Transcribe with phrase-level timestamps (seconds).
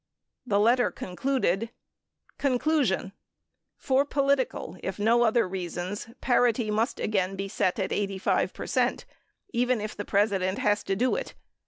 [0.47, 1.69] The letter concluded:
[2.39, 3.11] Conclusion.
[3.77, 9.05] For political, if no other reasons, parity must again be set at 85 percent,
[9.53, 11.35] even if the President has to do it.